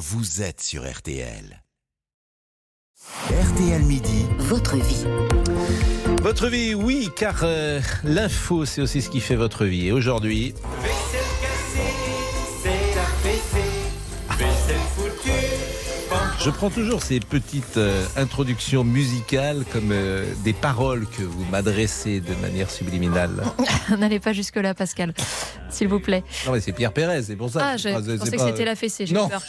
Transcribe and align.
vous 0.00 0.40
êtes 0.40 0.62
sur 0.62 0.90
RTL. 0.90 1.62
RTL 3.28 3.82
Midi. 3.82 4.24
Votre 4.38 4.76
vie. 4.76 5.04
Votre 6.22 6.48
vie, 6.48 6.74
oui, 6.74 7.10
car 7.14 7.40
euh, 7.42 7.82
l'info, 8.02 8.64
c'est 8.64 8.80
aussi 8.80 9.02
ce 9.02 9.10
qui 9.10 9.20
fait 9.20 9.36
votre 9.36 9.66
vie. 9.66 9.88
Et 9.88 9.92
aujourd'hui, 9.92 10.54
je 16.42 16.50
prends 16.50 16.70
toujours 16.70 17.02
ces 17.02 17.20
petites 17.20 17.76
euh, 17.76 18.04
introductions 18.16 18.82
musicales 18.84 19.64
comme 19.70 19.90
euh, 19.92 20.24
des 20.42 20.52
paroles 20.54 21.06
que 21.06 21.22
vous 21.22 21.44
m'adressez 21.50 22.20
de 22.20 22.34
manière 22.36 22.70
subliminale. 22.70 23.44
N'allez 23.98 24.20
pas 24.20 24.32
jusque-là, 24.32 24.72
Pascal, 24.74 25.12
s'il 25.68 25.88
vous 25.88 26.00
plaît. 26.00 26.24
Non, 26.46 26.52
mais 26.52 26.60
c'est 26.60 26.72
Pierre 26.72 26.92
Pérez, 26.92 27.22
c'est 27.24 27.36
pour 27.36 27.50
ça. 27.50 27.60
Ah, 27.72 27.76
je 27.76 27.88
Ah, 27.90 28.00
pensais 28.18 28.36
que 28.36 28.42
c'était 28.42 28.64
la 28.64 28.74
fessée, 28.76 29.04
j'ai 29.06 29.14
Non. 29.14 29.28
peur. 29.28 29.42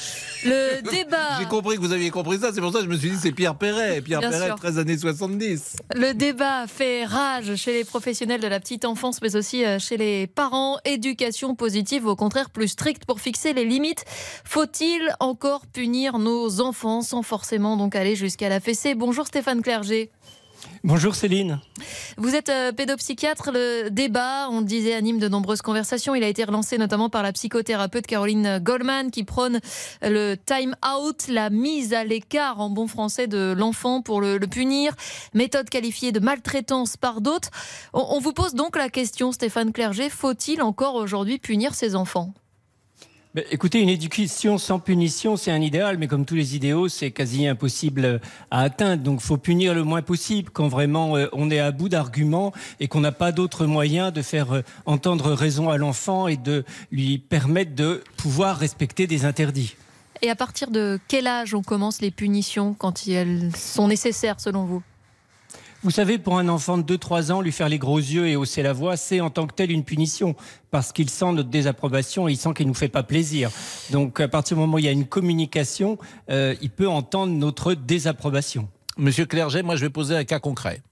Le 0.43 0.81
débat. 0.81 1.39
J'ai 1.39 1.45
compris 1.45 1.75
que 1.75 1.81
vous 1.81 1.91
aviez 1.91 2.09
compris 2.09 2.39
ça, 2.39 2.51
c'est 2.53 2.61
pour 2.61 2.71
ça 2.71 2.79
que 2.79 2.85
je 2.85 2.89
me 2.89 2.97
suis 2.97 3.11
dit 3.11 3.17
c'est 3.21 3.31
Pierre 3.31 3.55
Perret. 3.55 4.01
Pierre 4.01 4.19
Bien 4.19 4.29
Perret, 4.31 4.47
sûr. 4.47 4.55
13 4.55 4.79
années 4.79 4.97
70. 4.97 5.75
Le 5.95 6.13
débat 6.13 6.67
fait 6.67 7.05
rage 7.05 7.55
chez 7.55 7.73
les 7.73 7.83
professionnels 7.83 8.41
de 8.41 8.47
la 8.47 8.59
petite 8.59 8.85
enfance, 8.85 9.21
mais 9.21 9.35
aussi 9.35 9.65
euh, 9.65 9.79
chez 9.79 9.97
les 9.97 10.27
parents. 10.27 10.77
Éducation 10.85 11.55
positive, 11.55 12.05
au 12.07 12.15
contraire, 12.15 12.49
plus 12.49 12.69
stricte 12.69 13.05
pour 13.05 13.19
fixer 13.19 13.53
les 13.53 13.65
limites. 13.65 14.03
Faut-il 14.43 15.13
encore 15.19 15.65
punir 15.67 16.17
nos 16.19 16.61
enfants 16.61 17.01
sans 17.01 17.21
forcément 17.21 17.77
donc 17.77 17.95
aller 17.95 18.15
jusqu'à 18.15 18.49
la 18.49 18.59
fessée? 18.59 18.95
Bonjour 18.95 19.27
Stéphane 19.27 19.61
Clerget. 19.61 20.11
Bonjour 20.83 21.15
Céline. 21.15 21.59
Vous 22.17 22.35
êtes 22.35 22.49
euh, 22.49 22.71
pédopsychiatre. 22.71 23.51
Le 23.53 23.89
débat, 23.89 24.49
on 24.49 24.61
disait, 24.61 24.93
anime 24.93 25.19
de 25.19 25.27
nombreuses 25.27 25.61
conversations. 25.61 26.15
Il 26.15 26.23
a 26.23 26.27
été 26.27 26.43
relancé 26.43 26.77
notamment 26.77 27.09
par 27.09 27.23
la 27.23 27.31
psychothérapeute 27.31 28.07
Caroline 28.07 28.59
Goldman 28.59 29.11
qui 29.11 29.23
prône 29.23 29.59
le 30.01 30.35
time 30.35 30.75
out, 30.85 31.27
la 31.27 31.49
mise 31.49 31.93
à 31.93 32.03
l'écart 32.03 32.59
en 32.59 32.69
bon 32.69 32.87
français 32.87 33.27
de 33.27 33.53
l'enfant 33.57 34.01
pour 34.01 34.21
le, 34.21 34.37
le 34.37 34.47
punir, 34.47 34.95
méthode 35.33 35.69
qualifiée 35.69 36.11
de 36.11 36.19
maltraitance 36.19 36.97
par 36.97 37.21
d'autres. 37.21 37.51
On, 37.93 38.05
on 38.11 38.19
vous 38.19 38.33
pose 38.33 38.53
donc 38.53 38.75
la 38.75 38.89
question, 38.89 39.31
Stéphane 39.31 39.71
Clerget, 39.71 40.09
faut-il 40.09 40.61
encore 40.61 40.95
aujourd'hui 40.95 41.37
punir 41.37 41.75
ses 41.75 41.95
enfants? 41.95 42.33
Écoutez, 43.49 43.79
une 43.79 43.87
éducation 43.87 44.57
sans 44.57 44.79
punition, 44.79 45.37
c'est 45.37 45.51
un 45.51 45.61
idéal, 45.61 45.97
mais 45.97 46.07
comme 46.07 46.25
tous 46.25 46.35
les 46.35 46.57
idéaux, 46.57 46.89
c'est 46.89 47.11
quasi 47.11 47.47
impossible 47.47 48.19
à 48.49 48.59
atteindre. 48.59 49.03
Donc, 49.03 49.21
faut 49.21 49.37
punir 49.37 49.73
le 49.73 49.85
moins 49.85 50.01
possible 50.01 50.49
quand 50.51 50.67
vraiment 50.67 51.15
euh, 51.15 51.27
on 51.31 51.49
est 51.49 51.59
à 51.59 51.71
bout 51.71 51.87
d'arguments 51.87 52.51
et 52.81 52.89
qu'on 52.89 52.99
n'a 52.99 53.13
pas 53.13 53.31
d'autre 53.31 53.65
moyen 53.65 54.11
de 54.11 54.21
faire 54.21 54.51
euh, 54.51 54.63
entendre 54.85 55.31
raison 55.31 55.69
à 55.69 55.77
l'enfant 55.77 56.27
et 56.27 56.35
de 56.35 56.65
lui 56.91 57.19
permettre 57.19 57.73
de 57.73 58.03
pouvoir 58.17 58.57
respecter 58.57 59.07
des 59.07 59.23
interdits. 59.23 59.77
Et 60.21 60.29
à 60.29 60.35
partir 60.35 60.69
de 60.69 60.99
quel 61.07 61.25
âge 61.25 61.55
on 61.55 61.61
commence 61.61 62.01
les 62.01 62.11
punitions 62.11 62.73
quand 62.73 63.07
elles 63.07 63.55
sont 63.55 63.87
nécessaires 63.87 64.41
selon 64.41 64.65
vous? 64.65 64.83
Vous 65.83 65.89
savez, 65.91 66.19
pour 66.19 66.37
un 66.37 66.47
enfant 66.47 66.77
de 66.77 66.95
2-3 66.95 67.31
ans, 67.31 67.41
lui 67.41 67.51
faire 67.51 67.67
les 67.67 67.79
gros 67.79 67.97
yeux 67.97 68.27
et 68.27 68.35
hausser 68.35 68.61
la 68.61 68.71
voix, 68.71 68.97
c'est 68.97 69.19
en 69.19 69.31
tant 69.31 69.47
que 69.47 69.53
tel 69.55 69.71
une 69.71 69.83
punition, 69.83 70.35
parce 70.69 70.91
qu'il 70.91 71.09
sent 71.09 71.31
notre 71.33 71.49
désapprobation 71.49 72.27
et 72.27 72.33
il 72.33 72.37
sent 72.37 72.53
qu'il 72.55 72.67
ne 72.67 72.69
nous 72.69 72.75
fait 72.75 72.87
pas 72.87 73.01
plaisir. 73.01 73.49
Donc, 73.89 74.19
à 74.19 74.27
partir 74.27 74.55
du 74.57 74.61
moment 74.61 74.75
où 74.75 74.79
il 74.79 74.85
y 74.85 74.87
a 74.87 74.91
une 74.91 75.07
communication, 75.07 75.97
euh, 76.29 76.53
il 76.61 76.69
peut 76.69 76.87
entendre 76.87 77.33
notre 77.33 77.73
désapprobation. 77.73 78.69
Monsieur 78.97 79.25
Clerget, 79.25 79.63
moi 79.63 79.75
je 79.75 79.81
vais 79.85 79.89
poser 79.89 80.15
un 80.15 80.23
cas 80.23 80.39
concret. 80.39 80.83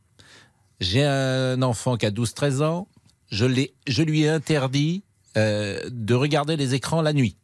J'ai 0.79 1.03
un 1.03 1.61
enfant 1.61 1.95
qui 1.97 2.07
a 2.07 2.11
12-13 2.11 2.63
ans. 2.63 2.87
Je, 3.29 3.45
lui 3.45 4.21
ai 4.23 4.29
interdit 4.29 5.03
euh, 5.37 5.81
de 5.91 6.15
regarder 6.15 6.55
les 6.57 6.73
écrans 6.73 7.03
la 7.03 7.13
nuit. 7.13 7.35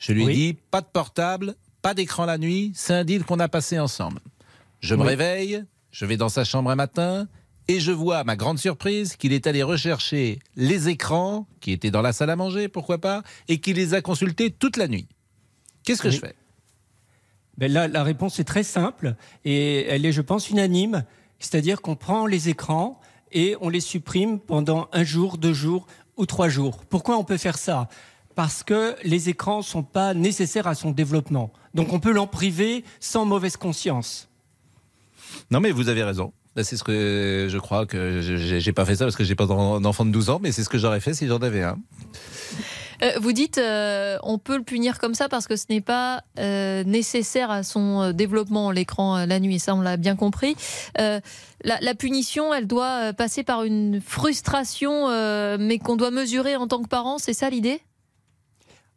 Je 0.00 0.12
lui 0.12 0.22
ai 0.22 0.26
Oui. 0.26 0.34
dit 0.34 0.56
pas 0.72 0.80
de 0.80 0.86
portable, 0.86 1.54
pas 1.80 1.94
d'écran 1.94 2.24
la 2.24 2.38
nuit. 2.38 2.72
C'est 2.74 2.94
un 2.94 3.04
deal 3.04 3.22
qu'on 3.22 3.38
a 3.38 3.46
passé 3.48 3.78
ensemble. 3.78 4.18
Je 4.80 4.96
me 4.96 5.02
Oui. 5.02 5.08
réveille, 5.08 5.62
je 5.90 6.06
vais 6.06 6.16
dans 6.16 6.28
sa 6.28 6.44
chambre 6.44 6.70
un 6.70 6.76
matin 6.76 7.28
et 7.68 7.78
je 7.78 7.92
vois, 7.92 8.18
à 8.18 8.24
ma 8.24 8.36
grande 8.36 8.58
surprise, 8.58 9.16
qu'il 9.16 9.32
est 9.32 9.46
allé 9.46 9.62
rechercher 9.62 10.40
les 10.56 10.88
écrans 10.88 11.46
qui 11.60 11.70
étaient 11.72 11.90
dans 11.90 12.02
la 12.02 12.12
salle 12.12 12.30
à 12.30 12.36
manger, 12.36 12.68
pourquoi 12.68 12.98
pas, 12.98 13.22
et 13.48 13.58
qu'il 13.60 13.76
les 13.76 13.94
a 13.94 14.00
consultés 14.02 14.50
toute 14.50 14.76
la 14.76 14.88
nuit. 14.88 15.06
Qu'est-ce 15.84 16.02
que 16.02 16.08
Oui. 16.08 16.14
je 16.14 16.20
fais? 16.20 16.34
Ben 17.58 17.70
là, 17.70 17.86
la 17.88 18.02
réponse 18.02 18.40
est 18.40 18.44
très 18.44 18.62
simple 18.62 19.14
et 19.44 19.86
elle 19.86 20.06
est, 20.06 20.12
je 20.12 20.22
pense, 20.22 20.48
unanime. 20.50 21.04
C'est-à-dire 21.38 21.80
qu'on 21.82 21.94
prend 21.96 22.26
les 22.26 22.48
écrans 22.48 22.98
et 23.32 23.56
on 23.60 23.68
les 23.68 23.80
supprime 23.80 24.40
pendant 24.40 24.88
un 24.92 25.04
jour, 25.04 25.36
deux 25.38 25.52
jours 25.52 25.86
ou 26.16 26.26
trois 26.26 26.48
jours. 26.48 26.84
Pourquoi 26.86 27.18
on 27.18 27.24
peut 27.24 27.36
faire 27.36 27.58
ça? 27.58 27.88
Parce 28.34 28.62
que 28.62 28.96
les 29.04 29.28
écrans 29.28 29.60
sont 29.62 29.82
pas 29.82 30.14
nécessaires 30.14 30.66
à 30.66 30.74
son 30.74 30.90
développement. 30.90 31.52
Donc 31.74 31.92
on 31.92 32.00
peut 32.00 32.12
l'en 32.12 32.26
priver 32.26 32.84
sans 32.98 33.26
mauvaise 33.26 33.56
conscience. 33.56 34.29
Non, 35.50 35.60
mais 35.60 35.70
vous 35.70 35.88
avez 35.88 36.02
raison. 36.04 36.32
Là, 36.56 36.64
C'est 36.64 36.76
ce 36.76 36.82
que 36.84 37.46
je 37.48 37.58
crois 37.58 37.86
que 37.86 38.20
j'ai 38.22 38.72
pas 38.72 38.84
fait 38.84 38.96
ça 38.96 39.04
parce 39.04 39.16
que 39.16 39.24
j'ai 39.24 39.34
pas 39.36 39.46
d'en- 39.46 39.80
d'enfant 39.80 40.04
de 40.04 40.10
12 40.10 40.30
ans, 40.30 40.40
mais 40.42 40.50
c'est 40.52 40.64
ce 40.64 40.68
que 40.68 40.78
j'aurais 40.78 41.00
fait 41.00 41.14
si 41.14 41.26
j'en 41.28 41.38
avais 41.38 41.62
un. 41.62 41.76
Euh, 43.02 43.12
Vous 43.20 43.32
dites 43.32 43.56
euh, 43.58 44.18
on 44.24 44.36
peut 44.38 44.56
le 44.58 44.62
punir 44.62 44.98
comme 44.98 45.14
ça 45.14 45.28
parce 45.28 45.46
que 45.46 45.56
ce 45.56 45.64
n'est 45.70 45.80
pas 45.80 46.22
euh, 46.38 46.84
nécessaire 46.84 47.50
à 47.50 47.62
son 47.62 48.12
développement, 48.12 48.70
l'écran 48.72 49.24
la 49.24 49.40
nuit, 49.40 49.58
ça 49.58 49.74
on 49.74 49.80
l'a 49.80 49.96
bien 49.96 50.16
compris. 50.16 50.54
La, 50.98 51.20
la 51.80 51.94
punition, 51.94 52.52
elle 52.54 52.66
doit 52.66 53.12
passer 53.12 53.42
par 53.42 53.62
une 53.64 54.00
frustration, 54.00 55.08
mais 55.58 55.78
qu'on 55.78 55.96
doit 55.96 56.10
mesurer 56.10 56.56
en 56.56 56.66
tant 56.66 56.82
que 56.82 56.88
parent, 56.88 57.18
c'est 57.18 57.32
ça 57.34 57.48
l'idée? 57.48 57.80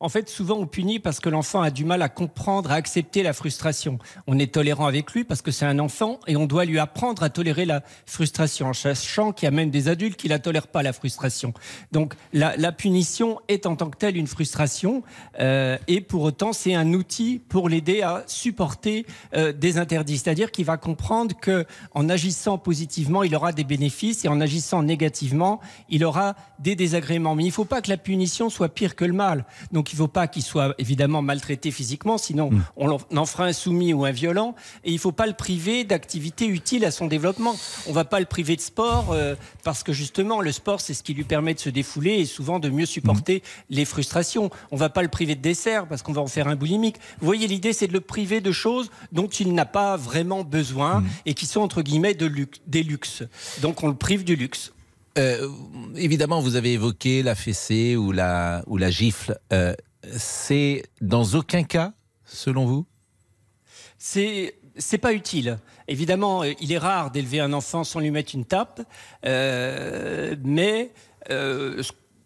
En 0.03 0.09
fait, 0.09 0.27
souvent 0.27 0.57
on 0.57 0.67
punit 0.67 0.99
parce 0.99 1.21
que 1.21 1.29
l'enfant 1.29 1.61
a 1.61 1.71
du 1.71 1.85
mal 1.85 2.01
à 2.01 2.09
comprendre, 2.09 2.71
à 2.71 2.73
accepter 2.73 3.23
la 3.23 3.31
frustration. 3.31 3.99
On 4.27 4.37
est 4.37 4.53
tolérant 4.53 4.85
avec 4.85 5.13
lui 5.13 5.23
parce 5.23 5.41
que 5.41 5.49
c'est 5.49 5.65
un 5.65 5.79
enfant 5.79 6.19
et 6.27 6.35
on 6.35 6.45
doit 6.45 6.65
lui 6.65 6.77
apprendre 6.77 7.23
à 7.23 7.29
tolérer 7.29 7.63
la 7.63 7.83
frustration, 8.05 8.67
en 8.67 8.73
sachant 8.73 9.31
qu'il 9.31 9.45
y 9.45 9.47
a 9.47 9.51
même 9.51 9.69
des 9.69 9.87
adultes 9.87 10.17
qui 10.17 10.27
la 10.27 10.39
tolèrent 10.39 10.67
pas 10.67 10.83
la 10.83 10.91
frustration. 10.91 11.53
Donc 11.93 12.15
la, 12.33 12.57
la 12.57 12.73
punition 12.73 13.39
est 13.47 13.65
en 13.65 13.77
tant 13.77 13.89
que 13.89 13.97
telle 13.97 14.17
une 14.17 14.27
frustration 14.27 15.03
euh, 15.39 15.77
et 15.87 16.01
pour 16.01 16.23
autant 16.23 16.51
c'est 16.51 16.75
un 16.75 16.91
outil 16.91 17.39
pour 17.39 17.69
l'aider 17.69 18.01
à 18.01 18.25
supporter 18.27 19.05
euh, 19.35 19.53
des 19.53 19.77
interdits. 19.77 20.17
C'est-à-dire 20.17 20.51
qu'il 20.51 20.65
va 20.65 20.75
comprendre 20.75 21.33
que 21.39 21.65
en 21.93 22.09
agissant 22.09 22.57
positivement, 22.57 23.23
il 23.23 23.33
aura 23.37 23.53
des 23.53 23.63
bénéfices 23.63 24.25
et 24.25 24.27
en 24.27 24.41
agissant 24.41 24.83
négativement, 24.83 25.61
il 25.87 26.03
aura 26.03 26.35
des 26.59 26.75
désagréments. 26.75 27.35
Mais 27.35 27.43
il 27.43 27.47
ne 27.47 27.53
faut 27.53 27.63
pas 27.63 27.81
que 27.81 27.89
la 27.89 27.95
punition 27.95 28.49
soit 28.49 28.67
pire 28.67 28.97
que 28.97 29.05
le 29.05 29.13
mal. 29.13 29.45
Donc 29.71 29.92
il 29.93 29.95
ne 29.95 29.99
faut 29.99 30.07
pas 30.07 30.27
qu'il 30.27 30.41
soit 30.41 30.73
évidemment 30.79 31.21
maltraité 31.21 31.69
physiquement, 31.71 32.17
sinon 32.17 32.49
on 32.75 32.87
l'en- 32.87 32.97
on 33.11 33.17
en 33.17 33.25
fera 33.27 33.45
un 33.45 33.53
soumis 33.53 33.93
ou 33.93 34.05
un 34.05 34.11
violent. 34.11 34.55
Et 34.83 34.89
il 34.89 34.95
ne 34.95 34.99
faut 34.99 35.11
pas 35.11 35.27
le 35.27 35.33
priver 35.33 35.83
d'activités 35.83 36.47
utiles 36.47 36.83
à 36.83 36.91
son 36.91 37.05
développement. 37.07 37.55
On 37.85 37.89
ne 37.91 37.95
va 37.95 38.03
pas 38.03 38.19
le 38.19 38.25
priver 38.25 38.55
de 38.55 38.61
sport 38.61 39.11
euh, 39.11 39.35
parce 39.63 39.83
que 39.83 39.93
justement 39.93 40.41
le 40.41 40.51
sport 40.51 40.81
c'est 40.81 40.93
ce 40.95 41.03
qui 41.03 41.13
lui 41.13 41.23
permet 41.23 41.53
de 41.53 41.59
se 41.59 41.69
défouler 41.69 42.13
et 42.19 42.25
souvent 42.25 42.59
de 42.59 42.69
mieux 42.69 42.85
supporter 42.87 43.43
les 43.69 43.85
frustrations. 43.85 44.49
On 44.71 44.75
ne 44.75 44.79
va 44.79 44.89
pas 44.89 45.03
le 45.03 45.09
priver 45.09 45.35
de 45.35 45.41
dessert 45.41 45.87
parce 45.87 46.01
qu'on 46.01 46.13
va 46.13 46.21
en 46.21 46.27
faire 46.27 46.47
un 46.47 46.55
boulimique. 46.55 46.97
Vous 47.19 47.25
voyez 47.27 47.47
l'idée 47.47 47.71
c'est 47.73 47.87
de 47.87 47.93
le 47.93 48.01
priver 48.01 48.41
de 48.41 48.51
choses 48.51 48.89
dont 49.11 49.27
il 49.27 49.53
n'a 49.53 49.65
pas 49.65 49.95
vraiment 49.95 50.43
besoin 50.43 51.03
et 51.27 51.35
qui 51.35 51.45
sont 51.45 51.61
entre 51.61 51.83
guillemets 51.83 52.15
de 52.15 52.25
luxe, 52.25 52.59
des 52.65 52.81
luxes. 52.83 53.23
Donc 53.61 53.83
on 53.83 53.87
le 53.87 53.95
prive 53.95 54.23
du 54.23 54.35
luxe. 54.35 54.73
Euh, 55.17 55.47
évidemment, 55.95 56.39
vous 56.39 56.55
avez 56.55 56.73
évoqué 56.73 57.23
la 57.23 57.35
fessée 57.35 57.95
ou 57.95 58.11
la, 58.11 58.63
ou 58.67 58.77
la 58.77 58.89
gifle. 58.89 59.37
Euh, 59.51 59.73
c'est 60.11 60.83
dans 61.01 61.23
aucun 61.35 61.63
cas, 61.63 61.93
selon 62.25 62.65
vous? 62.65 62.85
C'est 63.97 64.55
c'est 64.75 64.97
pas 64.97 65.13
utile. 65.13 65.59
Évidemment, 65.87 66.43
il 66.43 66.71
est 66.71 66.79
rare 66.79 67.11
d'élever 67.11 67.39
un 67.39 67.53
enfant 67.53 67.83
sans 67.83 67.99
lui 67.99 68.09
mettre 68.09 68.33
une 68.33 68.43
tape, 68.43 68.81
euh, 69.23 70.35
mais 70.43 70.91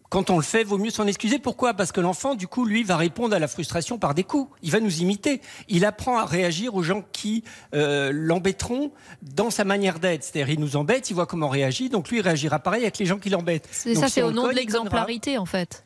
quand 0.08 0.30
on 0.30 0.36
le 0.36 0.42
fait, 0.42 0.64
vaut 0.64 0.78
mieux 0.78 0.90
s'en 0.90 1.06
excuser. 1.06 1.38
Pourquoi? 1.38 1.74
Parce 1.74 1.92
que 1.92 2.00
l'enfant, 2.00 2.34
du 2.34 2.46
coup, 2.46 2.64
lui, 2.64 2.82
va 2.82 2.96
répondre 2.96 3.34
à 3.34 3.38
la 3.38 3.48
frustration 3.48 3.98
par 3.98 4.14
des 4.14 4.24
coups. 4.24 4.50
Il 4.62 4.70
va 4.70 4.80
nous 4.80 5.00
imiter. 5.00 5.40
Il 5.68 5.84
apprend 5.84 6.18
à 6.18 6.24
réagir 6.24 6.74
aux 6.74 6.82
gens 6.82 7.02
qui 7.12 7.44
euh, 7.74 8.10
l'embêteront 8.12 8.92
dans 9.22 9.50
sa 9.50 9.64
manière 9.64 9.98
d'être. 9.98 10.24
C'est-à-dire, 10.24 10.54
il 10.54 10.60
nous 10.60 10.76
embête, 10.76 11.10
il 11.10 11.14
voit 11.14 11.26
comment 11.26 11.46
on 11.46 11.50
réagit, 11.50 11.88
donc 11.88 12.08
lui, 12.08 12.18
il 12.18 12.22
réagira 12.22 12.58
pareil 12.58 12.82
avec 12.82 12.98
les 12.98 13.06
gens 13.06 13.18
qui 13.18 13.30
l'embêtent. 13.30 13.68
C'est 13.70 13.94
ça, 13.94 14.08
c'est 14.08 14.22
au 14.22 14.32
nom 14.32 14.48
de 14.48 14.54
l'exemplarité 14.54 15.38
en 15.38 15.46
fait. 15.46 15.84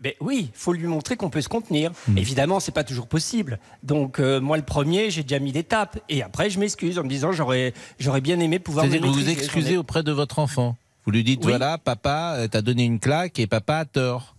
Ben 0.00 0.14
oui, 0.20 0.48
il 0.50 0.58
faut 0.58 0.72
lui 0.72 0.86
montrer 0.86 1.16
qu'on 1.16 1.28
peut 1.28 1.42
se 1.42 1.50
contenir. 1.50 1.92
Évidemment, 2.16 2.58
c'est 2.58 2.72
pas 2.72 2.84
toujours 2.84 3.06
possible. 3.06 3.58
Donc 3.82 4.18
euh, 4.18 4.40
moi, 4.40 4.56
le 4.56 4.62
premier, 4.62 5.10
j'ai 5.10 5.22
déjà 5.22 5.38
mis 5.38 5.52
des 5.52 5.62
tapes, 5.62 5.98
et 6.08 6.22
après, 6.22 6.48
je 6.48 6.58
m'excuse 6.58 6.98
en 6.98 7.04
me 7.04 7.08
disant 7.08 7.32
j'aurais 7.32 7.74
j'aurais 7.98 8.22
bien 8.22 8.40
aimé 8.40 8.58
pouvoir. 8.58 8.86
C'est-à-dire 8.86 9.06
vous 9.06 9.12
vous 9.12 9.28
excusez 9.28 9.76
auprès 9.76 10.02
de 10.02 10.12
votre 10.12 10.38
enfant. 10.38 10.76
Vous 11.10 11.16
lui 11.16 11.24
dites 11.24 11.40
Oui. 11.44 11.50
voilà, 11.50 11.76
papa, 11.76 12.34
euh, 12.36 12.46
t'as 12.46 12.62
donné 12.62 12.84
une 12.84 13.00
claque 13.00 13.40
et 13.40 13.48
papa 13.48 13.78
a 13.78 13.84
tort. 13.84 14.36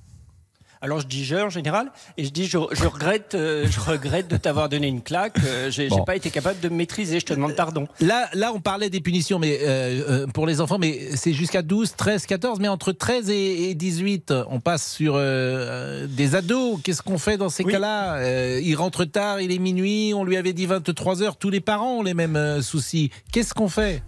Alors 0.79 1.01
je 1.01 1.05
dis 1.05 1.25
je 1.25 1.35
en 1.35 1.49
général, 1.49 1.91
et 2.17 2.23
je 2.23 2.29
dis 2.29 2.45
je, 2.45 2.57
je 2.71 2.85
regrette, 2.87 3.35
euh, 3.35 3.67
je 3.69 3.77
regrette 3.81 4.29
de 4.29 4.37
t'avoir 4.37 4.69
donné 4.69 4.87
une 4.87 5.01
claque. 5.01 5.35
euh, 5.45 5.69
j'ai 5.69 5.89
Bon. 5.89 6.05
pas 6.05 6.15
été 6.15 6.29
capable 6.29 6.61
de 6.61 6.69
me 6.69 6.75
maîtriser. 6.75 7.19
Je 7.19 7.25
te 7.25 7.33
demande 7.33 7.55
pardon. 7.57 7.89
Là, 7.99 8.29
là, 8.33 8.53
on 8.55 8.61
parlait 8.61 8.89
des 8.89 9.01
punitions 9.01 9.37
mais, 9.37 9.59
euh, 9.61 10.23
euh, 10.23 10.27
pour 10.27 10.47
les 10.47 10.61
enfants, 10.61 10.77
mais 10.79 11.09
c'est 11.17 11.33
jusqu'à 11.33 11.61
12, 11.61 11.93
13, 11.97 12.25
14. 12.25 12.59
Mais 12.61 12.69
entre 12.69 12.93
13 12.93 13.29
et, 13.29 13.69
et 13.69 13.75
18, 13.75 14.33
on 14.49 14.61
passe 14.61 14.89
sur 14.93 15.15
euh, 15.15 15.19
euh, 15.19 16.07
des 16.07 16.35
ados. 16.35 16.79
Qu'est-ce 16.81 17.01
qu'on 17.01 17.17
fait 17.17 17.35
dans 17.35 17.49
ces 17.49 17.65
Oui. 17.65 17.73
cas-là 17.73 18.15
Euh, 18.15 18.61
Il 18.63 18.75
rentre 18.75 19.03
tard, 19.03 19.41
il 19.41 19.51
est 19.51 19.59
minuit, 19.59 20.13
on 20.15 20.23
lui 20.23 20.37
avait 20.37 20.53
dit 20.53 20.67
23 20.67 21.21
heures. 21.21 21.35
Tous 21.35 21.49
les 21.49 21.59
parents 21.61 21.97
ont 21.97 22.03
les 22.03 22.13
mêmes 22.13 22.37
euh, 22.37 22.61
soucis. 22.61 23.11
Qu'est-ce 23.33 23.53
qu'on 23.53 23.67
fait? 23.69 24.01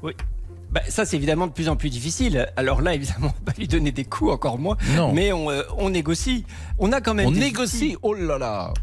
Bah, 0.73 0.81
ça, 0.89 1.05
c'est 1.05 1.17
évidemment 1.17 1.45
de 1.47 1.51
plus 1.51 1.69
en 1.69 1.75
plus 1.75 1.89
difficile. 1.91 2.47
Alors 2.57 2.81
là, 2.81 2.95
évidemment, 2.95 3.27
on 3.27 3.45
va 3.45 3.51
pas 3.53 3.59
lui 3.59 3.67
donner 3.67 3.91
des 3.91 4.05
coups, 4.05 4.31
encore 4.31 4.57
moins. 4.57 4.75
Non. 4.95 5.13
Mais 5.13 5.31
on, 5.31 5.51
euh, 5.51 5.61
on 5.77 5.91
négocie. 5.91 6.45
On 6.79 6.91
a 6.91 6.99
quand 6.99 7.13
même. 7.13 7.27
on 7.27 7.31
des 7.31 7.39
négocie. 7.39 7.85
outils. 7.91 7.97
Oh 8.01 8.13
là 8.15 8.37
là 8.39 8.73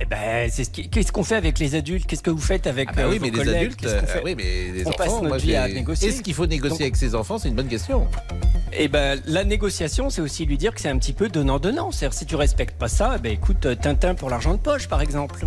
Eh 0.00 0.06
ben, 0.06 0.50
c'est 0.52 0.64
ce 0.64 0.70
qu'est-ce 0.70 1.12
qu'on 1.12 1.22
fait 1.22 1.36
avec 1.36 1.58
les 1.60 1.76
adultes? 1.76 2.06
Qu'est-ce 2.06 2.22
que 2.24 2.30
vous 2.30 2.40
faites 2.40 2.66
avec 2.66 2.88
Ah 2.90 2.94
bah 2.96 3.02
euh, 3.02 3.10
oui, 3.10 3.18
vos 3.18 3.26
mais 3.26 3.44
les 3.44 3.54
adultes, 3.54 3.76
Qu'est-ce 3.76 3.94
qu'on 3.94 4.02
euh, 4.04 4.06
fait? 4.06 4.22
oui, 4.24 4.34
mais 4.36 4.72
les 4.74 4.84
On 4.86 4.88
enfants, 4.88 4.98
passe 4.98 5.12
notre 5.12 5.28
moi, 5.28 5.36
vie 5.38 5.54
à 5.54 5.68
négocier. 5.68 6.08
Est-ce 6.08 6.22
qu'il 6.22 6.34
faut 6.34 6.46
négocier 6.46 6.70
Donc- 6.78 6.80
avec 6.80 6.96
ses 6.96 7.14
enfants? 7.14 7.38
C'est 7.38 7.48
une 7.48 7.54
bonne 7.54 7.68
question. 7.68 8.08
Eh 8.78 8.88
ben, 8.88 9.20
la 9.26 9.44
négociation, 9.44 10.10
c'est 10.10 10.20
aussi 10.20 10.44
lui 10.46 10.58
dire 10.58 10.74
que 10.74 10.80
c'est 10.80 10.88
un 10.90 10.98
petit 10.98 11.12
peu 11.12 11.28
donnant-donnant. 11.28 11.92
C'est-à-dire, 11.92 12.18
si 12.18 12.26
tu 12.26 12.34
respectes 12.34 12.76
pas 12.76 12.88
ça, 12.88 13.14
eh 13.16 13.20
ben, 13.20 13.32
écoute, 13.32 13.66
Tintin 13.80 14.14
pour 14.16 14.28
l'argent 14.30 14.52
de 14.52 14.58
poche, 14.58 14.88
par 14.88 15.00
exemple. 15.00 15.46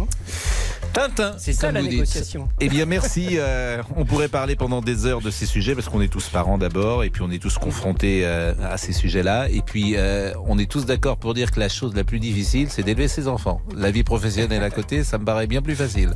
Tintin, 0.94 1.34
C'est 1.38 1.54
ça 1.54 1.72
la 1.72 1.82
dites. 1.82 1.92
négociation. 1.92 2.50
Eh 2.60 2.68
bien, 2.70 2.86
merci. 2.86 3.38
euh, 3.38 3.82
on 3.96 4.06
pourrait 4.06 4.28
parler 4.28 4.56
pendant 4.56 4.82
des 4.82 5.06
heures 5.06 5.22
de 5.22 5.30
ces 5.30 5.46
sujets 5.46 5.76
parce 5.76 5.88
qu'on 5.88 6.02
est 6.02 6.08
tous 6.08 6.30
parents 6.30 6.58
d'abord 6.58 7.04
et 7.04 7.10
puis 7.10 7.22
on 7.22 7.30
est 7.32 7.42
tous 7.42 7.58
confrontés 7.58 8.22
euh, 8.26 8.54
à 8.64 8.78
ces 8.78 8.94
sujets-là. 8.94 9.50
Et 9.50 9.62
puis, 9.62 9.94
euh, 9.96 10.34
on 10.48 10.58
est 10.58 10.70
tous 10.70 10.86
d'accord 10.86 11.18
pour 11.18 11.34
dire 11.34 11.52
que 11.52 11.60
la 11.60 11.70
chose 11.70 11.96
la 11.96 12.04
plus 12.04 12.20
difficile, 12.20 12.68
c'est 12.70 12.84
d'élever 12.84 13.08
ses 13.08 13.28
enfants. 13.28 13.62
La 13.76 13.92
vie 13.92 14.04
professionnelle 14.04 14.64
à 14.64 14.70
côté, 14.72 15.04
ça 15.04 15.18
me 15.18 15.26
paraît 15.26 15.48
bien 15.48 15.62
plus 15.62 15.76
facile. 15.76 16.12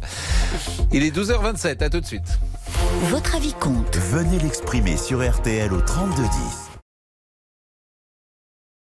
Il 0.92 1.04
est 1.04 1.16
12h27, 1.16 1.84
à 1.84 1.90
tout 1.90 2.00
de 2.02 2.06
suite. 2.06 2.40
Votre 3.10 3.36
avis 3.36 3.54
compte. 3.54 3.96
Venez 4.12 4.40
l'exprimer 4.40 4.98
sur 4.98 5.22
RTL 5.28 5.72
au 5.72 5.82
3210. 5.82 6.73